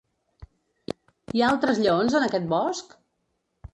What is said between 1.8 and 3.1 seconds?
lleons en aquest bosc?